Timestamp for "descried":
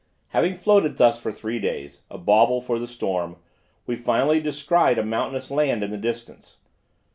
4.39-4.97